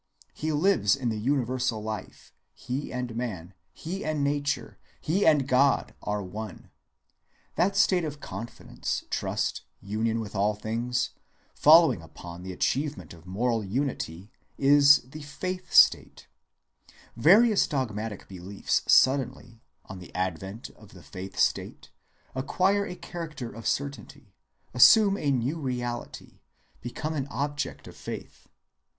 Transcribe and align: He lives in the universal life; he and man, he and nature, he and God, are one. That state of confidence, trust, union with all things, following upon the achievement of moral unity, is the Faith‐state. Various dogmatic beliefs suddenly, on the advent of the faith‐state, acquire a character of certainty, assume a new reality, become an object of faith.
He 0.33 0.51
lives 0.51 0.95
in 0.95 1.09
the 1.09 1.19
universal 1.19 1.79
life; 1.83 2.33
he 2.55 2.91
and 2.91 3.15
man, 3.15 3.53
he 3.71 4.03
and 4.03 4.23
nature, 4.23 4.79
he 4.99 5.27
and 5.27 5.47
God, 5.47 5.93
are 6.01 6.23
one. 6.23 6.71
That 7.53 7.75
state 7.77 8.03
of 8.03 8.19
confidence, 8.19 9.03
trust, 9.11 9.61
union 9.79 10.19
with 10.19 10.35
all 10.35 10.55
things, 10.55 11.11
following 11.53 12.01
upon 12.01 12.41
the 12.41 12.51
achievement 12.51 13.13
of 13.13 13.27
moral 13.27 13.63
unity, 13.63 14.31
is 14.57 15.07
the 15.07 15.19
Faith‐state. 15.21 16.25
Various 17.15 17.67
dogmatic 17.67 18.27
beliefs 18.27 18.81
suddenly, 18.87 19.61
on 19.85 19.99
the 19.99 20.11
advent 20.15 20.71
of 20.71 20.93
the 20.93 21.01
faith‐state, 21.03 21.89
acquire 22.33 22.87
a 22.87 22.95
character 22.95 23.51
of 23.53 23.67
certainty, 23.67 24.33
assume 24.73 25.15
a 25.15 25.29
new 25.29 25.59
reality, 25.59 26.39
become 26.81 27.13
an 27.13 27.27
object 27.27 27.87
of 27.87 27.95
faith. 27.95 28.47